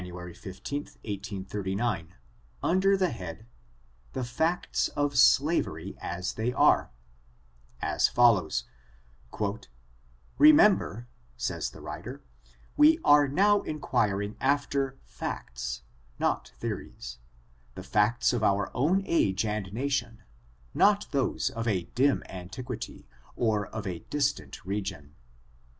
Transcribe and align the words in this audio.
15, 0.01 0.33
1839, 0.79 2.15
under 2.63 2.97
the 2.97 3.11
head 3.11 3.45
—"The 4.13 4.23
Facts 4.23 4.87
of 4.97 5.15
Slavery 5.15 5.95
as 6.01 6.33
they 6.33 6.51
Are^ 6.53 6.89
as 7.83 8.07
follows: 8.07 8.63
"Remember 10.39 11.07
(says 11.37 11.69
the 11.69 11.81
writer), 11.81 12.23
we 12.75 12.97
are 13.05 13.27
now 13.27 13.61
inquiring 13.61 14.37
after 14.41 14.97
facts, 15.03 15.83
not 16.17 16.51
theories: 16.57 17.19
the 17.75 17.83
facts 17.83 18.33
of 18.33 18.41
our 18.43 18.71
own 18.75 19.03
age 19.05 19.45
and 19.45 19.71
nation, 19.71 20.23
not 20.73 21.11
those 21.11 21.51
of 21.51 21.67
a 21.67 21.83
dim 21.93 22.23
antiqtiity, 22.27 23.05
or 23.35 23.67
of 23.67 23.85
a 23.85 23.99
distant 23.99 24.65
region. 24.65 25.13